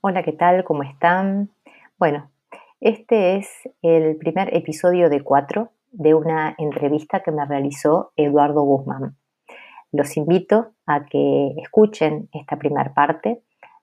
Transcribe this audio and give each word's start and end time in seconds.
Hola, 0.00 0.22
¿qué 0.22 0.30
tal? 0.30 0.62
¿Cómo 0.62 0.84
están? 0.84 1.50
Bueno, 1.98 2.30
este 2.80 3.34
es 3.34 3.48
el 3.82 4.16
primer 4.16 4.56
episodio 4.56 5.10
de 5.10 5.24
cuatro 5.24 5.72
de 5.90 6.14
una 6.14 6.54
entrevista 6.56 7.24
que 7.24 7.32
me 7.32 7.44
realizó 7.44 8.12
Eduardo 8.14 8.62
Guzmán. 8.62 9.16
Los 9.90 10.16
invito 10.16 10.70
a 10.86 11.04
que 11.06 11.52
escuchen 11.60 12.28
esta 12.32 12.60
primera 12.60 12.94
parte 12.94 13.42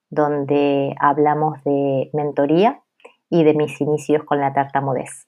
donde 0.10 0.96
hablamos 1.02 1.62
de 1.66 2.10
mentoría 2.14 2.82
y 3.30 3.44
de 3.44 3.54
mis 3.54 3.82
inicios 3.82 4.24
con 4.24 4.40
la 4.40 4.54
tartamudez. 4.54 5.28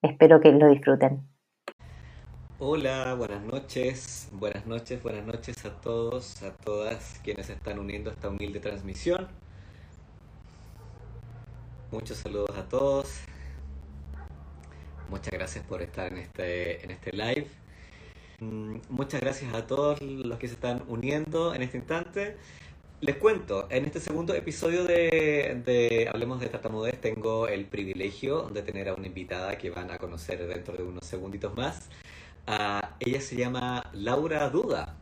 Espero 0.00 0.40
que 0.40 0.50
lo 0.52 0.68
disfruten. 0.68 1.28
Hola, 2.58 3.14
buenas 3.18 3.42
noches, 3.42 4.30
buenas 4.32 4.64
noches, 4.64 5.02
buenas 5.02 5.26
noches 5.26 5.62
a 5.66 5.78
todos, 5.82 6.42
a 6.42 6.56
todas 6.56 7.20
quienes 7.22 7.50
están 7.50 7.78
uniendo 7.78 8.08
a 8.08 8.14
esta 8.14 8.30
humilde 8.30 8.60
transmisión. 8.60 9.28
Muchos 11.94 12.18
saludos 12.18 12.50
a 12.58 12.68
todos. 12.68 13.06
Muchas 15.08 15.32
gracias 15.32 15.64
por 15.64 15.80
estar 15.80 16.12
en 16.12 16.18
este, 16.18 16.84
en 16.84 16.90
este 16.90 17.12
live. 17.12 17.46
Mm, 18.40 18.78
muchas 18.88 19.20
gracias 19.20 19.54
a 19.54 19.64
todos 19.64 20.02
los 20.02 20.36
que 20.40 20.48
se 20.48 20.54
están 20.54 20.82
uniendo 20.88 21.54
en 21.54 21.62
este 21.62 21.76
instante. 21.76 22.36
Les 23.00 23.14
cuento, 23.14 23.68
en 23.70 23.84
este 23.84 24.00
segundo 24.00 24.34
episodio 24.34 24.82
de, 24.84 26.10
Hablemos 26.12 26.40
de 26.40 26.48
Tartamudez 26.48 27.00
tengo 27.00 27.46
el 27.46 27.64
privilegio 27.64 28.48
de 28.48 28.62
tener 28.62 28.88
a 28.88 28.94
una 28.94 29.06
invitada 29.06 29.56
que 29.56 29.70
van 29.70 29.92
a 29.92 29.98
conocer 29.98 30.44
dentro 30.48 30.76
de 30.76 30.82
unos 30.82 31.06
segunditos 31.06 31.54
más. 31.54 31.90
Ah, 32.48 32.96
ella 32.98 33.20
se 33.20 33.36
llama 33.36 33.88
Laura 33.92 34.50
Duda, 34.50 34.96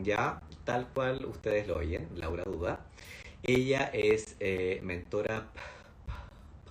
ya 0.00 0.40
tal 0.62 0.86
cual 0.94 1.24
ustedes 1.24 1.66
lo 1.66 1.78
oyen, 1.78 2.08
Laura 2.14 2.44
Duda. 2.44 2.86
Ella 3.42 3.90
es 3.92 4.36
eh, 4.38 4.78
mentora 4.84 5.48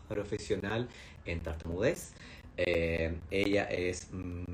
profesional 0.07 0.87
en 1.25 1.41
tartamudez. 1.41 2.13
Eh, 2.57 3.15
ella 3.31 3.65
es 3.65 4.07
mm, 4.11 4.45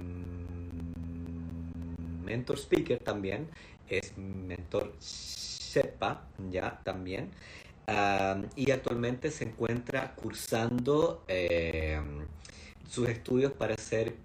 mentor 2.26 2.58
speaker 2.58 3.00
también, 3.00 3.48
es 3.90 4.18
mentor 4.18 4.94
SEPA 5.00 6.28
ya 6.50 6.82
también. 6.84 7.32
y 8.56 8.72
actualmente 8.72 9.32
se 9.32 9.44
encuentra 9.46 10.16
cursando 10.16 11.24
eh, 11.28 12.00
sus 12.90 13.10
estudios 13.10 13.52
para 13.54 13.76
ser 13.76 14.16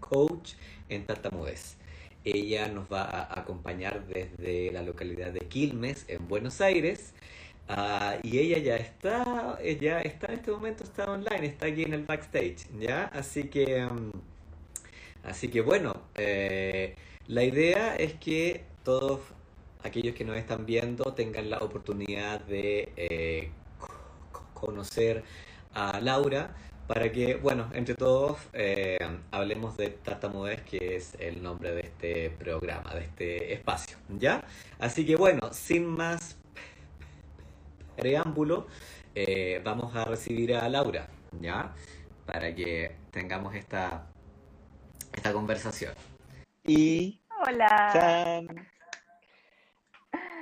coach 0.00 0.54
en 0.88 1.06
tartamudez. 1.06 1.76
Ella 2.24 2.68
nos 2.68 2.86
va 2.92 3.02
a 3.02 3.40
acompañar 3.40 4.06
desde 4.06 4.70
la 4.70 4.82
localidad 4.82 5.32
de 5.32 5.40
Quilmes, 5.40 6.04
en 6.08 6.28
Buenos 6.28 6.60
Aires, 6.60 7.14
Ah, 7.74 8.18
y 8.22 8.38
ella 8.38 8.58
ya 8.58 8.76
está, 8.76 9.58
ella 9.62 10.02
está 10.02 10.26
en 10.26 10.34
este 10.34 10.50
momento, 10.50 10.84
está 10.84 11.10
online, 11.10 11.46
está 11.46 11.66
aquí 11.66 11.84
en 11.84 11.94
el 11.94 12.04
backstage, 12.04 12.68
¿ya? 12.78 13.04
Así 13.06 13.44
que, 13.44 13.86
mm, 13.86 14.10
así 15.24 15.48
que 15.48 15.62
bueno, 15.62 15.94
eh, 16.14 16.96
la 17.28 17.44
idea 17.44 17.96
es 17.96 18.12
que 18.14 18.64
todos 18.84 19.20
aquellos 19.82 20.14
que 20.14 20.24
nos 20.24 20.36
están 20.36 20.66
viendo 20.66 21.14
tengan 21.14 21.48
la 21.48 21.58
oportunidad 21.60 22.40
de 22.42 22.92
eh, 22.96 23.50
conocer 24.52 25.24
a 25.72 25.98
Laura 26.00 26.54
para 26.86 27.10
que, 27.10 27.36
bueno, 27.36 27.70
entre 27.74 27.94
todos 27.94 28.38
eh, 28.52 28.98
hablemos 29.30 29.78
de 29.78 29.88
Tartamudez, 29.90 30.60
que 30.62 30.96
es 30.96 31.14
el 31.18 31.42
nombre 31.42 31.72
de 31.72 31.80
este 31.80 32.30
programa, 32.30 32.92
de 32.94 33.00
este 33.00 33.54
espacio, 33.54 33.96
¿ya? 34.18 34.44
Así 34.78 35.06
que 35.06 35.16
bueno, 35.16 35.52
sin 35.52 35.86
más 35.86 36.36
preámbulo, 38.02 38.66
eh, 39.14 39.60
vamos 39.64 39.94
a 39.94 40.04
recibir 40.04 40.56
a 40.56 40.68
Laura, 40.68 41.08
¿ya? 41.40 41.72
Para 42.26 42.52
que 42.52 42.96
tengamos 43.12 43.54
esta, 43.54 44.10
esta 45.12 45.32
conversación. 45.32 45.94
Y. 46.64 47.20
Hola. 47.46 48.42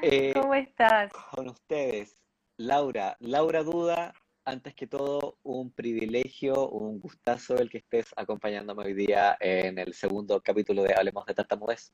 Eh, 0.00 0.32
¿Cómo 0.32 0.54
estás? 0.54 1.12
Con 1.12 1.50
ustedes, 1.50 2.22
Laura. 2.56 3.18
Laura 3.20 3.62
Duda, 3.62 4.14
antes 4.46 4.74
que 4.74 4.86
todo, 4.86 5.36
un 5.42 5.70
privilegio, 5.70 6.66
un 6.70 6.98
gustazo 6.98 7.58
el 7.58 7.68
que 7.68 7.78
estés 7.78 8.06
acompañándome 8.16 8.84
hoy 8.84 8.94
día 8.94 9.36
en 9.38 9.78
el 9.78 9.92
segundo 9.92 10.40
capítulo 10.40 10.82
de 10.82 10.94
Hablemos 10.94 11.26
de 11.26 11.34
Tartamudez. 11.34 11.92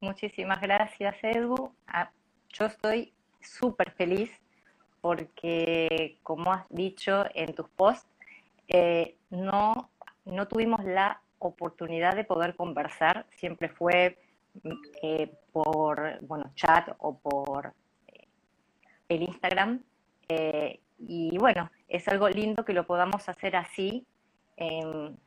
Muchísimas 0.00 0.60
gracias, 0.60 1.16
Edu. 1.22 1.74
Ah, 1.86 2.12
yo 2.50 2.66
estoy 2.66 3.14
súper 3.48 3.90
feliz 3.92 4.30
porque, 5.00 6.18
como 6.22 6.52
has 6.52 6.64
dicho 6.70 7.24
en 7.34 7.54
tus 7.54 7.68
posts, 7.68 8.08
eh, 8.68 9.16
no, 9.30 9.90
no 10.24 10.48
tuvimos 10.48 10.82
la 10.84 11.20
oportunidad 11.38 12.16
de 12.16 12.24
poder 12.24 12.56
conversar, 12.56 13.26
siempre 13.36 13.68
fue 13.68 14.18
eh, 15.02 15.30
por 15.52 16.20
bueno, 16.22 16.50
chat 16.54 16.88
o 16.98 17.18
por 17.18 17.74
eh, 18.06 18.28
el 19.08 19.22
Instagram. 19.22 19.82
y 20.98 21.36
bueno, 21.36 21.70
es 21.86 22.08
algo 22.08 22.28
lindo 22.30 22.64
que 22.64 22.72
lo 22.72 22.86
podamos 22.86 23.28
hacer 23.28 23.56
así 23.56 24.06
en, 24.56 25.18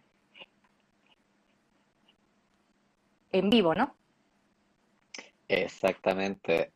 en 3.32 3.50
vivo, 3.50 3.76
¿no? 3.76 3.96
Exactamente. 5.48 6.72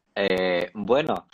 Bueno, 0.73 1.27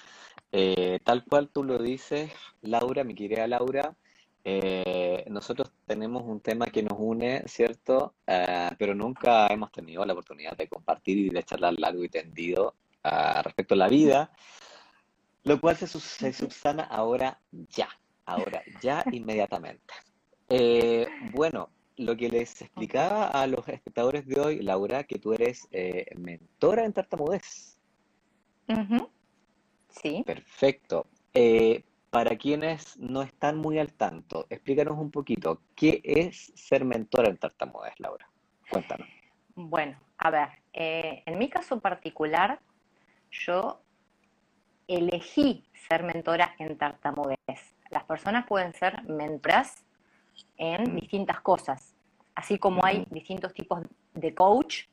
eh, 0.51 0.99
tal 1.03 1.25
cual 1.25 1.49
tú 1.49 1.63
lo 1.63 1.77
dices, 1.77 2.31
Laura, 2.61 3.03
mi 3.03 3.15
querida 3.15 3.47
Laura, 3.47 3.95
eh, 4.43 5.25
nosotros 5.29 5.71
tenemos 5.85 6.23
un 6.23 6.39
tema 6.39 6.67
que 6.67 6.83
nos 6.83 6.97
une, 6.97 7.43
¿cierto? 7.47 8.15
Eh, 8.25 8.69
pero 8.79 8.95
nunca 8.95 9.47
hemos 9.47 9.71
tenido 9.71 10.05
la 10.05 10.13
oportunidad 10.13 10.55
de 10.55 10.69
compartir 10.69 11.17
y 11.17 11.29
de 11.29 11.43
charlar 11.43 11.73
largo 11.77 12.03
y 12.03 12.09
tendido 12.09 12.75
respecto 13.43 13.73
a 13.73 13.77
la 13.77 13.87
vida, 13.87 14.31
lo 15.43 15.61
cual 15.61 15.77
se, 15.77 15.87
se 15.87 16.33
subsana 16.33 16.83
ahora 16.83 17.39
ya, 17.51 17.87
ahora 18.25 18.61
ya 18.81 19.05
inmediatamente. 19.13 19.93
bueno, 21.31 21.69
lo 21.95 22.17
que 22.17 22.29
les 22.29 22.61
explicaba 22.61 23.27
a 23.27 23.47
los 23.47 23.65
espectadores 23.69 24.25
de 24.27 24.41
hoy, 24.41 24.59
Laura, 24.61 25.05
que 25.05 25.19
tú 25.19 25.31
eres 25.33 25.69
mentora 26.17 26.83
en 26.83 26.91
tartamudez. 26.91 27.76
Sí. 29.89 30.23
Perfecto. 30.25 31.07
Eh, 31.33 31.83
para 32.09 32.37
quienes 32.37 32.97
no 32.97 33.21
están 33.21 33.57
muy 33.57 33.79
al 33.79 33.93
tanto, 33.93 34.47
explícanos 34.49 34.97
un 34.97 35.11
poquito, 35.11 35.61
¿qué 35.75 36.01
es 36.03 36.51
ser 36.55 36.85
mentora 36.85 37.29
en 37.29 37.37
tartamudez, 37.37 37.93
Laura? 37.99 38.27
Cuéntanos. 38.69 39.07
Bueno, 39.55 39.99
a 40.17 40.29
ver, 40.29 40.49
eh, 40.73 41.23
en 41.25 41.37
mi 41.37 41.49
caso 41.49 41.79
particular, 41.79 42.59
yo 43.31 43.81
elegí 44.87 45.65
ser 45.89 46.03
mentora 46.03 46.55
en 46.59 46.77
tartamudez. 46.77 47.37
Las 47.89 48.03
personas 48.03 48.45
pueden 48.45 48.73
ser 48.73 49.03
mentoras 49.03 49.83
en 50.57 50.95
distintas 50.95 51.41
cosas. 51.41 51.95
Así 52.35 52.57
como 52.57 52.85
hay 52.85 53.05
distintos 53.09 53.53
tipos 53.53 53.81
de 54.13 54.33
coach, 54.33 54.85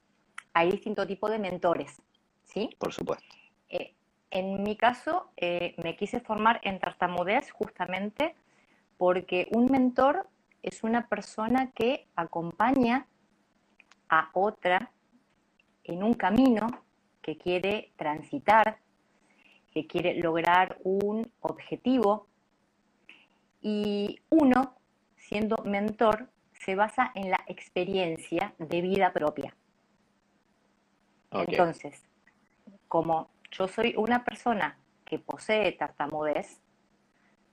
hay 0.53 0.71
distintos 0.71 1.07
tipos 1.07 1.31
de 1.31 1.39
mentores. 1.39 2.01
¿Sí? 2.45 2.71
Por 2.79 2.93
supuesto. 2.93 3.35
Eh, 3.75 3.93
en 4.31 4.63
mi 4.63 4.77
caso, 4.77 5.31
eh, 5.37 5.75
me 5.83 5.97
quise 5.97 6.21
formar 6.21 6.61
en 6.63 6.79
tartamudez 6.79 7.51
justamente 7.51 8.37
porque 8.97 9.49
un 9.51 9.67
mentor 9.67 10.29
es 10.63 10.85
una 10.85 11.09
persona 11.09 11.73
que 11.73 12.07
acompaña 12.15 13.09
a 14.09 14.31
otra 14.33 14.93
en 15.83 16.05
un 16.05 16.15
camino 16.15 16.69
que 17.21 17.37
quiere 17.37 17.93
transitar, 17.97 18.79
que 19.73 19.89
quiere 19.89 20.15
lograr 20.21 20.79
un 20.85 21.29
objetivo. 21.41 22.29
Y 23.61 24.21
uno, 24.31 24.77
siendo 25.17 25.57
mentor, 25.65 26.29
se 26.53 26.77
basa 26.77 27.11
en 27.17 27.31
la 27.31 27.41
experiencia 27.49 28.55
de 28.59 28.81
vida 28.83 29.13
propia. 29.13 29.57
Entonces, 31.33 32.05
como 32.87 33.34
yo 33.55 33.69
soy 33.69 33.95
una 33.97 34.25
persona 34.25 34.77
que 35.05 35.19
posee 35.19 35.73
tartamudez, 35.73 36.61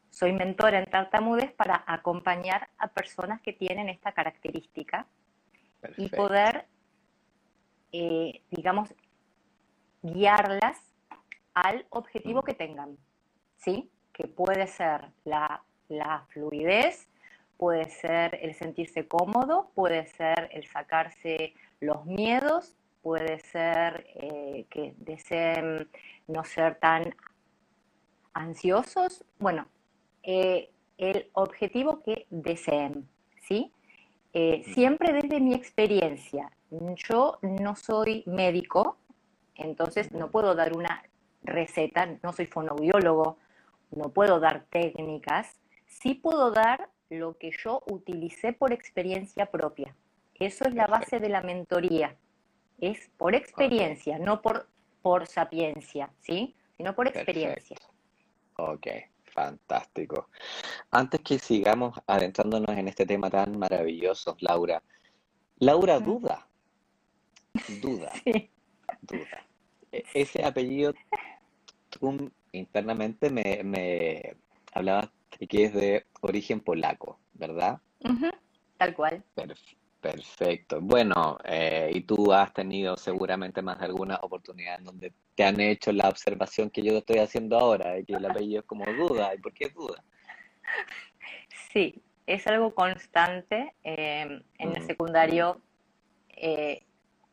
soy 0.09 0.33
mentora 0.33 0.80
en 0.80 0.89
tartamudez 0.89 1.51
para 1.53 1.83
acompañar 1.88 2.69
a 2.77 2.88
personas 2.88 3.39
que 3.42 3.53
tienen 3.53 3.88
esta 3.88 4.12
característica 4.12 5.06
y 5.98 6.09
poder, 6.09 6.65
eh, 7.92 8.42
digamos, 8.50 8.94
guiarlas 10.01 10.77
al 11.53 11.86
objetivo 11.89 12.42
que 12.42 12.54
tengan, 12.54 12.97
¿sí? 13.57 13.89
Que 14.12 14.27
puede 14.27 14.68
ser 14.68 15.12
la, 15.24 15.63
la 15.88 16.25
fluidez, 16.30 17.07
puede 17.57 17.89
ser 17.89 18.39
el 18.42 18.56
sentirse 18.56 19.07
cómodo, 19.07 19.71
puede 19.75 20.07
ser 20.07 20.50
el 20.51 20.65
sacarse 20.68 21.54
los 21.80 22.06
miedos, 22.06 22.75
puede 23.01 23.39
ser 23.39 24.06
eh, 24.15 24.65
que 24.69 24.94
deseen 24.98 25.89
no 26.27 26.44
ser 26.44 26.75
tan 26.75 27.15
ansiosos, 28.33 29.25
bueno, 29.39 29.68
eh, 30.24 30.71
el 30.98 31.30
objetivo 31.33 32.01
que 32.03 32.27
deseen, 32.30 33.09
¿sí? 33.42 33.74
Eh, 34.33 34.63
siempre 34.74 35.12
desde 35.12 35.39
mi 35.39 35.53
experiencia. 35.53 36.50
Yo 36.95 37.39
no 37.42 37.75
soy 37.75 38.24
médico, 38.27 38.98
entonces 39.56 40.12
no 40.12 40.31
puedo 40.31 40.56
dar 40.56 40.75
una 40.75 41.04
receta, 41.44 42.07
no 42.24 42.31
soy 42.31 42.45
fonoaudiólogo, 42.45 43.38
no 43.92 44.09
puedo 44.09 44.39
dar 44.39 44.65
técnicas, 44.69 45.59
sí 45.88 46.13
puedo 46.13 46.51
dar 46.51 46.89
lo 47.09 47.38
que 47.38 47.51
yo 47.51 47.83
utilicé 47.89 48.54
por 48.54 48.71
experiencia 48.71 49.47
propia. 49.47 49.94
Eso 50.36 50.63
es 50.65 50.74
la 50.74 50.88
base 50.88 51.19
de 51.19 51.30
la 51.30 51.42
mentoría. 51.42 52.15
Es 52.81 53.10
por 53.18 53.36
experiencia, 53.36 54.19
no 54.19 54.42
por, 54.42 54.68
por 55.01 55.28
sapiencia, 55.28 56.12
¿sí? 56.19 56.56
Sino 56.75 56.95
por 56.95 57.07
experiencia. 57.07 57.78
Ok, 58.57 58.88
fantástico. 59.24 60.30
Antes 60.89 61.22
que 61.22 61.38
sigamos 61.39 61.98
adentrándonos 62.07 62.75
en 62.75 62.88
este 62.88 63.06
tema 63.06 63.30
tan 63.30 63.57
maravilloso, 63.57 64.36
Laura. 64.39 64.81
Laura 65.60 66.00
duda. 66.00 66.48
Duda. 67.81 68.12
Sí. 68.24 68.50
Duda. 69.01 69.48
E, 69.92 70.04
ese 70.13 70.44
apellido, 70.44 70.94
tú 71.89 72.31
internamente 72.51 73.30
me, 73.30 73.62
me 73.63 74.36
hablabas 74.74 75.10
que 75.30 75.66
es 75.66 75.74
de 75.74 76.06
origen 76.22 76.60
polaco, 76.60 77.19
¿verdad? 77.33 77.80
Tal 78.78 78.95
cual. 78.95 79.24
perfecto. 79.36 79.81
Bueno, 80.81 81.38
eh, 81.44 81.92
y 81.94 82.01
tú 82.01 82.33
has 82.33 82.53
tenido 82.53 82.98
seguramente 82.98 83.62
más 83.62 83.80
de 83.80 83.86
alguna 83.86 84.15
oportunidad 84.21 84.80
en 84.80 84.86
donde 84.86 85.13
te 85.36 85.44
han 85.44 85.59
hecho 85.59 85.92
la 85.92 86.09
observación 86.09 86.69
que 86.69 86.81
yo 86.81 86.98
estoy 86.98 87.19
haciendo 87.19 87.57
ahora, 87.57 87.92
de 87.92 88.03
que 88.03 88.13
el 88.13 88.25
apellido 88.25 88.62
es 88.62 88.65
como 88.65 88.86
duda. 88.86 89.33
¿Y 89.36 89.39
por 89.39 89.53
qué 89.53 89.69
duda? 89.69 90.03
Sí, 91.71 92.01
es 92.25 92.48
algo 92.48 92.74
constante. 92.74 93.75
Eh, 93.83 94.42
en 94.57 94.75
el 94.75 94.81
mm. 94.81 94.88
secundario, 94.88 95.62
eh, 96.30 96.83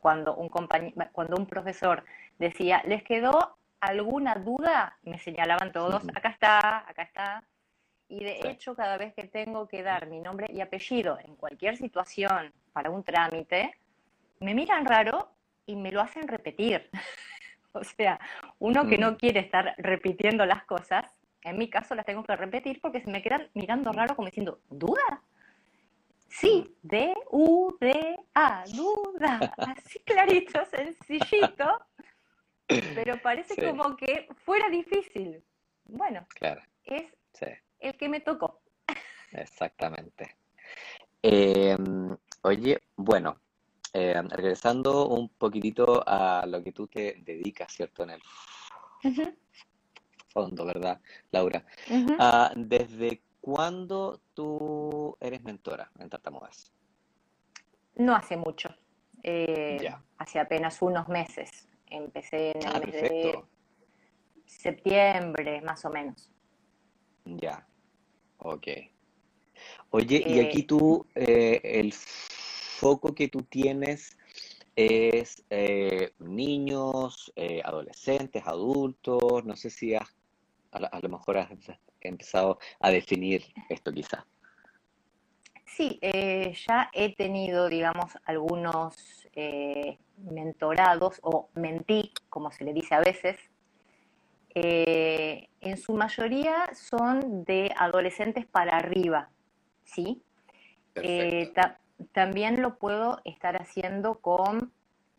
cuando, 0.00 0.34
un 0.36 0.48
cuando 0.48 1.36
un 1.36 1.46
profesor 1.46 2.04
decía, 2.38 2.82
¿les 2.86 3.02
quedó 3.02 3.56
alguna 3.80 4.34
duda? 4.34 4.98
Me 5.02 5.18
señalaban 5.18 5.72
todos, 5.72 6.02
acá 6.14 6.28
está, 6.28 6.78
acá 6.88 7.02
está. 7.02 7.44
Y 8.08 8.24
de 8.24 8.40
hecho, 8.44 8.74
cada 8.74 8.96
vez 8.96 9.12
que 9.14 9.24
tengo 9.24 9.68
que 9.68 9.82
dar 9.82 10.06
mi 10.06 10.20
nombre 10.20 10.46
y 10.50 10.60
apellido 10.60 11.18
en 11.22 11.36
cualquier 11.36 11.76
situación 11.76 12.52
para 12.72 12.90
un 12.90 13.04
trámite, 13.04 13.74
me 14.40 14.54
miran 14.54 14.86
raro 14.86 15.30
y 15.66 15.76
me 15.76 15.92
lo 15.92 16.00
hacen 16.00 16.26
repetir. 16.26 16.88
o 17.72 17.84
sea, 17.84 18.18
uno 18.58 18.86
que 18.86 18.96
no 18.96 19.12
mm. 19.12 19.16
quiere 19.16 19.40
estar 19.40 19.74
repitiendo 19.76 20.46
las 20.46 20.64
cosas, 20.64 21.04
en 21.42 21.58
mi 21.58 21.68
caso 21.68 21.94
las 21.94 22.06
tengo 22.06 22.24
que 22.24 22.34
repetir 22.34 22.80
porque 22.80 23.02
se 23.02 23.10
me 23.10 23.22
quedan 23.22 23.48
mirando 23.52 23.92
raro 23.92 24.16
como 24.16 24.26
diciendo, 24.26 24.60
¿duda? 24.70 25.22
Sí, 26.28 26.64
mm. 26.82 26.88
D-U-D-A, 26.88 28.64
duda. 28.74 29.54
Así 29.58 29.98
clarito, 30.06 30.64
sencillito, 30.64 31.78
pero 32.66 33.20
parece 33.20 33.54
como 33.66 33.96
que 33.96 34.28
fuera 34.44 34.70
difícil. 34.70 35.42
Bueno, 35.84 36.26
claro. 36.38 36.62
es 36.84 37.04
el 37.80 37.96
que 37.96 38.08
me 38.08 38.20
tocó. 38.20 38.60
Exactamente. 39.32 40.36
Em, 41.22 42.16
oye, 42.42 42.82
bueno, 42.96 43.40
em, 43.92 44.28
regresando 44.28 45.08
un 45.08 45.28
poquitito 45.30 46.02
a 46.06 46.46
lo 46.46 46.62
que 46.62 46.72
tú 46.72 46.86
te 46.86 47.22
dedicas, 47.24 47.72
¿cierto? 47.72 48.04
En 48.04 48.10
el 48.10 48.22
fondo, 50.28 50.64
¿verdad, 50.64 51.00
Laura? 51.30 51.64
Ah, 52.18 52.52
¿Desde 52.54 53.22
cuándo 53.40 54.20
tú 54.34 55.16
eres 55.20 55.42
mentora 55.42 55.90
en 55.98 56.08
Tartamudas? 56.08 56.72
No 57.96 58.14
hace 58.14 58.36
mucho, 58.36 58.68
eh, 59.22 59.90
hace 60.18 60.38
apenas 60.38 60.80
unos 60.82 61.08
meses. 61.08 61.68
Empecé 61.90 62.50
en 62.50 62.62
el 62.62 62.76
ah, 62.76 62.80
mes 62.80 62.92
de 62.92 63.44
septiembre, 64.46 65.60
más 65.62 65.84
o 65.84 65.90
menos. 65.90 66.30
Ya, 67.36 67.66
ok. 68.38 68.68
Oye, 69.90 70.22
y 70.26 70.40
aquí 70.40 70.60
eh, 70.60 70.66
tú, 70.66 71.06
eh, 71.14 71.60
el 71.62 71.92
foco 71.92 73.14
que 73.14 73.28
tú 73.28 73.42
tienes 73.42 74.16
es 74.76 75.44
eh, 75.50 76.12
niños, 76.20 77.32
adolescentes, 77.64 78.46
adultos, 78.46 79.44
no 79.44 79.56
sé 79.56 79.70
si 79.70 79.94
has, 79.94 80.08
a, 80.70 81.00
lo 81.00 81.08
mejor 81.08 81.38
has 81.38 81.50
empezado 82.00 82.58
a 82.80 82.90
definir 82.90 83.44
esto 83.68 83.92
quizás. 83.92 84.24
Sí, 85.66 85.98
ya 86.00 86.90
he 86.92 87.14
tenido, 87.14 87.68
digamos, 87.68 88.16
algunos 88.24 89.28
mentorados 90.16 91.18
o 91.22 91.50
mentí, 91.54 92.12
como 92.30 92.52
se 92.52 92.64
le 92.64 92.72
dice 92.72 92.94
a 92.94 93.00
veces, 93.00 93.36
eh, 94.54 95.47
en 95.60 95.76
su 95.76 95.94
mayoría 95.94 96.70
son 96.74 97.44
de 97.44 97.72
adolescentes 97.76 98.46
para 98.46 98.76
arriba, 98.76 99.28
¿sí? 99.84 100.22
Eh, 100.94 101.52
también 102.12 102.62
lo 102.62 102.78
puedo 102.78 103.20
estar 103.24 103.60
haciendo 103.60 104.18
con 104.20 104.72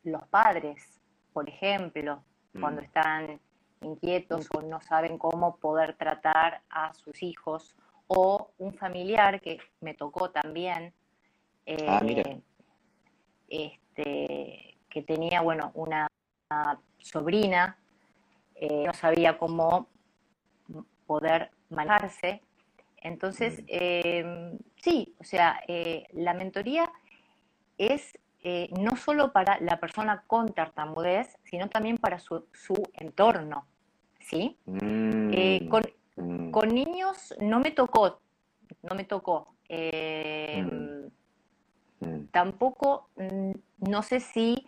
los 0.04 0.26
padres, 0.28 1.02
por 1.34 1.50
ejemplo, 1.50 2.24
cuando 2.60 2.82
mm. 2.82 2.86
están 2.86 3.40
inquietos 3.82 4.48
o 4.54 4.62
no 4.62 4.82
saben 4.82 5.18
cómo 5.18 5.58
poder 5.58 5.96
tratar 5.96 6.62
a 6.70 6.94
sus 6.94 7.24
hijos, 7.24 7.76
o 8.08 8.52
un 8.58 8.74
familiar 8.74 9.40
que 9.40 9.60
me 9.82 9.94
tocó 9.94 10.32
también, 10.32 10.94
ah, 11.88 12.02
eh, 12.04 12.42
este, 13.48 14.78
que 14.90 15.02
tenía, 15.04 15.42
bueno, 15.42 15.72
una 15.76 16.08
sobrina 16.98 17.78
eh, 18.56 18.84
no 18.86 18.94
sabía 18.94 19.38
cómo 19.38 19.88
poder 21.10 21.50
manejarse. 21.72 22.44
Entonces, 23.02 23.64
mm. 23.64 23.66
eh, 23.68 24.58
sí, 24.76 25.16
o 25.20 25.24
sea, 25.24 25.60
eh, 25.68 26.06
la 26.14 26.36
mentoría 26.36 26.92
es 27.80 28.14
no 28.78 28.96
solo 28.96 29.34
para 29.34 29.60
la 29.60 29.80
persona 29.80 30.24
con 30.26 30.48
tartamudez, 30.54 31.36
sino 31.44 31.68
también 31.68 31.98
para 31.98 32.20
su, 32.20 32.46
entorno, 32.94 33.66
¿sí? 34.20 34.56
Mm. 34.66 35.66
Mm. 36.16 36.52
Con, 36.52 36.70
niños 36.70 37.34
no 37.42 37.60
me 37.60 37.72
tocó, 37.72 38.22
no 38.84 38.96
me 38.96 39.04
tocó. 39.04 39.56
Tampoco, 42.32 43.10
no 43.80 44.04
sé 44.04 44.20
si 44.20 44.66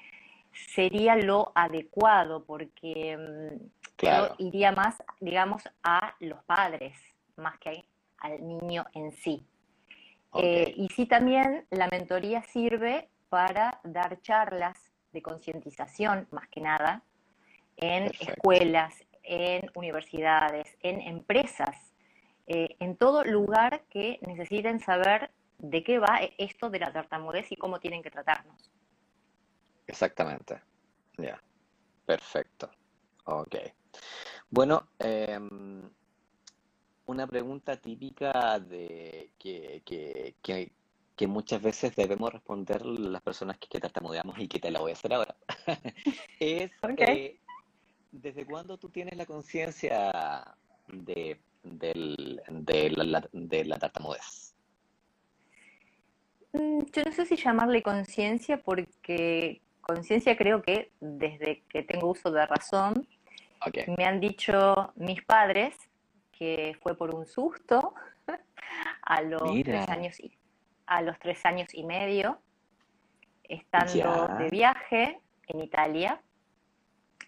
sería 0.51 1.15
lo 1.15 1.51
adecuado, 1.55 2.43
porque 2.43 3.59
Claro. 4.01 4.33
iría 4.39 4.71
más, 4.71 5.03
digamos, 5.19 5.61
a 5.83 6.15
los 6.19 6.43
padres, 6.45 6.97
más 7.35 7.59
que 7.59 7.85
al 8.17 8.47
niño 8.47 8.83
en 8.93 9.11
sí. 9.11 9.45
Eh, 10.33 10.73
y 10.75 10.87
sí 10.89 11.05
también 11.05 11.67
la 11.69 11.87
mentoría 11.87 12.41
sirve 12.41 13.09
para 13.29 13.79
dar 13.83 14.19
charlas 14.21 14.91
de 15.13 15.21
concientización, 15.21 16.27
más 16.31 16.47
que 16.47 16.61
nada, 16.61 17.03
en 17.77 18.05
escuelas, 18.19 18.95
en 19.21 19.69
universidades, 19.75 20.77
en 20.81 20.99
empresas, 21.01 21.93
eh, 22.47 22.75
en 22.79 22.97
todo 22.97 23.23
lugar 23.23 23.83
que 23.91 24.19
necesiten 24.25 24.79
saber 24.79 25.29
de 25.59 25.83
qué 25.83 25.99
va 25.99 26.21
esto 26.39 26.71
de 26.71 26.79
la 26.79 26.91
tartamudez 26.91 27.51
y 27.51 27.55
cómo 27.55 27.79
tienen 27.79 28.01
que 28.01 28.09
tratarnos. 28.09 28.71
Exactamente. 29.85 30.59
Ya. 31.17 31.39
Perfecto. 32.05 32.71
Ok. 33.25 33.55
Bueno, 34.49 34.87
em, 34.99 35.89
una 37.05 37.27
pregunta 37.27 37.77
típica 37.77 38.59
de 38.59 39.31
que, 39.39 39.81
que, 39.85 40.35
que, 40.41 41.27
muchas 41.27 41.61
veces 41.61 41.95
debemos 41.95 42.33
responder 42.33 42.83
las 42.83 43.21
personas 43.21 43.57
que, 43.59 43.79
tartamudeamos 43.79 44.39
y 44.39 44.47
que 44.47 44.59
te 44.59 44.71
la 44.71 44.79
voy 44.79 44.91
a 44.91 44.95
hacer 44.95 45.13
ahora. 45.13 45.35
es, 46.39 46.71
eh, 46.97 47.39
¿desde 48.11 48.45
cuándo 48.45 48.77
tú 48.77 48.89
tienes 48.89 49.15
la 49.15 49.27
conciencia 49.27 50.57
de, 50.87 51.39
de, 51.63 52.89
la, 52.89 53.29
de 53.31 53.65
la 53.65 53.77
tartamudez? 53.77 54.55
Mm, 56.53 56.81
yo 56.91 57.03
no 57.05 57.11
sé 57.11 57.25
si 57.25 57.35
llamarle 57.37 57.83
conciencia 57.83 58.61
porque 58.61 59.61
conciencia 59.81 60.35
creo 60.35 60.61
que 60.61 60.91
desde 60.99 61.63
que 61.69 61.83
tengo 61.83 62.09
uso 62.11 62.31
de 62.31 62.45
razón 62.45 63.07
me 63.97 64.05
han 64.05 64.19
dicho 64.19 64.91
mis 64.95 65.23
padres 65.23 65.75
que 66.31 66.77
fue 66.81 66.95
por 66.95 67.13
un 67.13 67.25
susto 67.25 67.93
a 69.03 69.21
los 69.21 69.41
tres 69.63 69.87
años 69.89 70.19
y 70.19 70.37
a 70.87 71.01
los 71.01 71.17
tres 71.19 71.45
años 71.45 71.73
y 71.73 71.83
medio, 71.83 72.41
estando 73.43 74.27
de 74.37 74.49
viaje 74.49 75.19
en 75.47 75.61
Italia. 75.61 76.21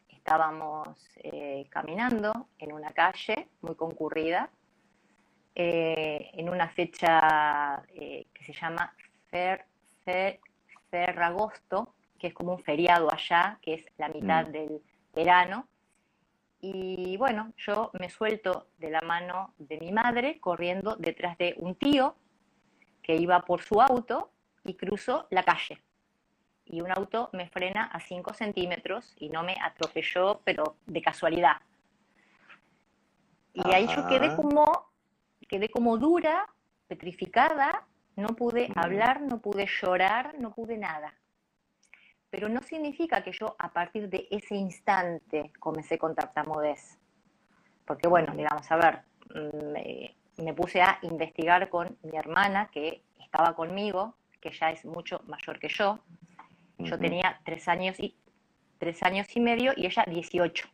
estábamos 0.09 0.97
eh, 1.17 1.65
caminando 1.69 2.49
en 2.57 2.73
una 2.73 2.91
calle 2.91 3.47
muy 3.61 3.75
concurrida, 3.75 4.49
eh, 5.55 6.31
en 6.33 6.49
una 6.49 6.69
fecha 6.69 7.83
que 7.93 8.43
se 8.45 8.53
llama 8.53 8.93
Fer, 9.29 9.65
Ferragosto, 10.89 11.93
que 12.19 12.27
es 12.27 12.33
como 12.33 12.53
un 12.53 12.63
feriado 12.63 13.11
allá, 13.11 13.59
que 13.61 13.75
es 13.75 13.85
la 13.97 14.09
mitad 14.09 14.47
mm. 14.47 14.51
del 14.51 14.81
verano. 15.13 15.67
Y 16.65 17.17
bueno, 17.17 17.51
yo 17.57 17.91
me 17.99 18.09
suelto 18.09 18.67
de 18.77 18.89
la 18.89 19.01
mano 19.01 19.53
de 19.57 19.77
mi 19.79 19.91
madre 19.91 20.39
corriendo 20.39 20.95
detrás 20.95 21.37
de 21.37 21.55
un 21.57 21.75
tío 21.75 22.15
que 23.01 23.17
iba 23.17 23.41
por 23.41 23.61
su 23.61 23.81
auto 23.81 24.31
y 24.63 24.75
cruzo 24.75 25.27
la 25.29 25.43
calle. 25.43 25.83
Y 26.63 26.79
un 26.79 26.89
auto 26.89 27.29
me 27.33 27.49
frena 27.49 27.87
a 27.87 27.99
5 27.99 28.33
centímetros 28.33 29.13
y 29.19 29.27
no 29.27 29.43
me 29.43 29.57
atropelló, 29.61 30.39
pero 30.45 30.77
de 30.85 31.01
casualidad. 31.01 31.57
Y 33.53 33.69
ahí 33.73 33.85
yo 33.93 34.07
quedé 34.07 34.33
como, 34.33 34.89
quedé 35.49 35.67
como 35.67 35.97
dura, 35.97 36.47
petrificada, 36.87 37.85
no 38.15 38.29
pude 38.29 38.71
hablar, 38.75 39.19
no 39.19 39.41
pude 39.41 39.65
llorar, 39.65 40.35
no 40.39 40.53
pude 40.53 40.77
nada. 40.77 41.13
Pero 42.33 42.49
no 42.49 42.63
significa 42.63 43.23
que 43.23 43.31
yo 43.31 43.55
a 43.59 43.71
partir 43.71 44.09
de 44.09 44.27
ese 44.31 44.55
instante 44.55 45.51
comencé 45.59 45.99
con 45.99 46.15
tartamudez. 46.15 46.97
Porque 47.85 48.07
bueno, 48.07 48.33
digamos, 48.35 48.71
a 48.71 48.75
ver, 48.75 49.01
mm, 49.35 50.41
me, 50.43 50.53
puse 50.55 50.81
a 50.81 50.97
investigar 51.03 51.69
con 51.69 51.95
mi 52.01 52.17
hermana 52.17 52.71
que 52.73 53.03
estaba 53.23 53.55
conmigo, 53.55 54.15
que 54.41 54.51
ya 54.51 54.71
es 54.71 54.83
mucho 54.83 55.21
mayor 55.27 55.59
que 55.59 55.67
yo. 55.67 55.99
Yo 56.79 56.97
tenía 56.97 57.39
tres 57.45 57.67
años 57.67 57.99
y 57.99 58.17
tres 58.79 59.03
años 59.03 59.27
y 59.35 59.39
medio 59.39 59.71
y 59.75 59.85
ella 59.85 60.03
18. 60.07 60.67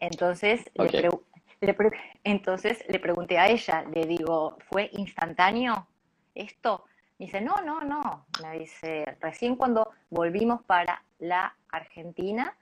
Entonces, 0.00 0.64
entonces 2.24 2.82
le 2.88 2.98
pregunté 3.00 3.36
a 3.38 3.48
ella, 3.48 3.84
le 3.92 4.06
digo, 4.06 4.56
¿fue 4.70 4.88
instantáneo? 4.94 5.86
esto? 6.34 6.84
Me 7.18 7.26
dice, 7.26 7.40
no, 7.40 7.60
no, 7.62 7.80
no. 7.80 8.26
Me 8.42 8.58
dice, 8.58 9.16
recién 9.20 9.56
cuando 9.56 9.90
volvimos 10.10 10.62
para 10.62 11.04
la 11.18 11.56
Argentina, 11.70 12.56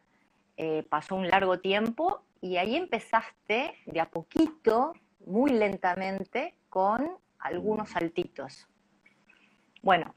eh, 0.56 0.82
pasó 0.88 1.16
un 1.16 1.28
largo 1.28 1.60
tiempo 1.60 2.22
y 2.40 2.56
ahí 2.56 2.76
empezaste 2.76 3.76
de 3.86 4.00
a 4.00 4.10
poquito, 4.10 4.92
muy 5.26 5.50
lentamente, 5.50 6.54
con 6.68 7.16
algunos 7.38 7.90
saltitos. 7.90 8.68
Bueno, 9.82 10.14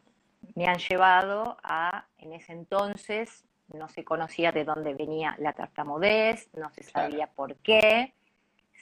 me 0.55 0.67
han 0.67 0.77
llevado 0.77 1.57
a, 1.63 2.07
en 2.17 2.33
ese 2.33 2.53
entonces, 2.53 3.45
no 3.69 3.87
se 3.87 4.03
conocía 4.03 4.51
de 4.51 4.65
dónde 4.65 4.93
venía 4.93 5.35
la 5.39 5.53
tartamudez, 5.53 6.49
no 6.53 6.69
se 6.71 6.83
sabía 6.83 7.27
por 7.27 7.55
qué, 7.57 8.13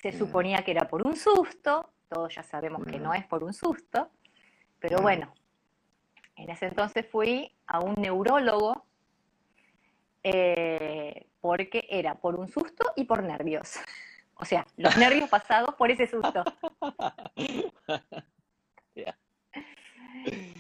se 0.01 0.12
suponía 0.12 0.63
que 0.65 0.72
era 0.72 0.88
por 0.88 1.05
un 1.05 1.15
susto, 1.15 1.91
todos 2.10 2.36
ya 2.36 2.43
sabemos 2.43 2.86
que 2.86 3.00
no 3.00 3.13
es 3.13 3.25
por 3.25 3.43
un 3.43 3.53
susto, 3.53 4.10
pero 4.79 5.00
bueno, 5.01 5.34
en 6.41 6.50
ese 6.50 6.65
entonces 6.65 7.05
fui 7.05 7.51
a 7.67 7.79
un 7.79 7.93
neurólogo 7.95 8.86
eh, 10.24 11.27
porque 11.39 11.86
era 11.89 12.15
por 12.15 12.36
un 12.36 12.48
susto 12.48 12.91
y 12.95 13.05
por 13.05 13.24
nervios. 13.24 13.75
O 14.33 14.45
sea, 14.45 14.65
los 14.75 14.98
nervios 14.98 15.29
pasados 15.29 15.75
por 15.75 15.91
ese 15.91 16.07
susto. 16.07 16.43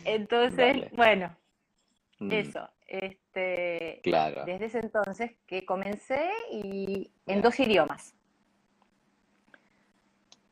Entonces, 0.05 0.91
bueno, 0.91 1.35
mm. 2.19 2.31
eso. 2.31 2.69
Este, 2.85 4.01
claro. 4.03 4.45
Desde 4.45 4.65
ese 4.65 4.79
entonces 4.81 5.31
que 5.47 5.65
comencé 5.65 6.29
y 6.51 7.11
en 7.25 7.41
dos 7.41 7.59
idiomas. 7.59 8.13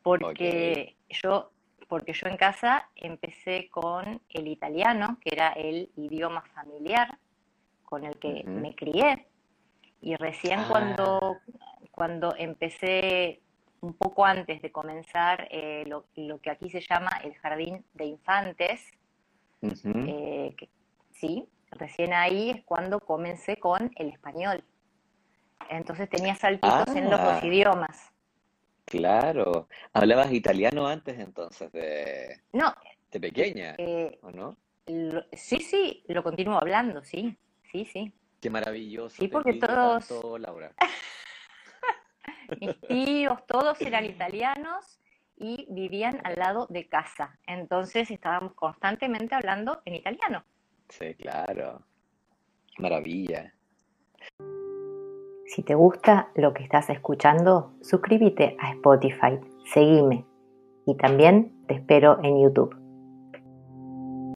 Porque 0.02 0.98
yo 1.08 1.52
porque 1.90 2.14
yo 2.14 2.28
en 2.30 2.38
casa 2.38 2.88
empecé 2.96 3.68
con 3.70 4.22
el 4.30 4.48
italiano, 4.48 5.18
que 5.22 5.32
era 5.34 5.50
el 5.50 5.92
idioma 5.98 6.44
familiar 6.54 7.18
con 7.84 8.06
el 8.06 8.18
que 8.20 8.44
me 8.46 8.76
crié. 8.76 9.26
Y 10.00 10.16
recién 10.16 10.64
cuando, 10.70 11.38
ah. 11.60 11.80
cuando 11.92 12.36
empecé, 12.38 13.42
un 13.82 13.94
poco 13.94 14.24
antes 14.24 14.62
de 14.62 14.72
comenzar 14.72 15.48
eh, 15.50 15.84
lo, 15.88 16.06
que 16.40 16.52
aquí 16.52 16.70
se 16.70 16.82
llama 16.82 17.10
el 17.24 17.34
jardín 17.36 17.84
de 17.94 18.06
infantes, 18.06 18.86
eh, 19.62 20.56
sí, 21.12 21.50
recién 21.72 22.14
ahí 22.14 22.52
es 22.52 22.64
cuando 22.66 23.00
comencé 23.00 23.58
con 23.58 23.92
el 23.96 24.10
español. 24.10 24.64
Entonces 25.70 26.08
tenía 26.10 26.36
saltitos 26.36 26.96
en 26.96 27.10
los 27.10 27.20
dos 27.20 27.40
ah. 27.42 27.46
idiomas. 27.46 28.12
Claro. 28.90 29.68
¿Hablabas 29.94 30.32
italiano 30.32 30.88
antes 30.88 31.20
entonces 31.20 31.72
de, 31.72 32.42
No, 32.54 32.74
de 33.12 33.20
pequeña, 33.20 33.76
eh, 33.78 34.18
o 34.24 34.32
no? 34.32 34.58
sí, 35.34 35.60
sí, 35.60 36.04
lo 36.08 36.24
continúo 36.24 36.58
hablando, 36.58 37.04
sí, 37.04 37.38
sí, 37.72 37.86
sí. 37.86 38.12
Qué 38.42 38.50
maravilloso. 38.50 39.18
Sí, 39.18 39.28
porque 39.28 39.54
todos- 39.54 40.10
Laura. 40.40 40.74
Mis 42.60 42.82
tíos, 42.82 43.46
todos 43.46 43.80
eran 43.82 44.06
italianos 44.06 45.00
y 45.38 45.68
vivían 45.70 46.20
al 46.24 46.36
lado 46.36 46.66
de 46.72 46.88
casa. 46.88 47.38
Entonces 47.46 48.10
estábamos 48.10 48.56
constantemente 48.56 49.36
hablando 49.36 49.84
en 49.86 49.94
italiano. 49.96 50.44
Sí, 50.90 51.14
claro. 51.14 51.84
Maravilla. 52.80 53.54
Si 55.50 55.64
te 55.64 55.74
gusta 55.74 56.30
lo 56.36 56.54
que 56.54 56.62
estás 56.62 56.92
escuchando, 56.92 57.74
suscríbete 57.82 58.56
a 58.60 58.72
Spotify, 58.74 59.40
seguime 59.74 60.24
y 60.86 60.96
también 60.96 61.66
te 61.68 61.74
espero 61.74 62.20
en 62.22 62.40
YouTube. 62.40 62.79